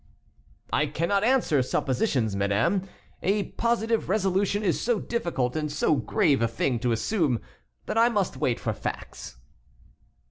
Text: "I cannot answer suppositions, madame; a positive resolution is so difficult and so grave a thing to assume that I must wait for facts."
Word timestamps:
"I 0.73 0.87
cannot 0.87 1.23
answer 1.23 1.61
suppositions, 1.61 2.35
madame; 2.35 2.89
a 3.21 3.49
positive 3.51 4.09
resolution 4.09 4.63
is 4.63 4.81
so 4.81 4.99
difficult 4.99 5.55
and 5.55 5.71
so 5.71 5.93
grave 5.97 6.41
a 6.41 6.47
thing 6.47 6.79
to 6.79 6.91
assume 6.91 7.39
that 7.85 7.99
I 7.99 8.09
must 8.09 8.35
wait 8.35 8.59
for 8.59 8.73
facts." 8.73 9.37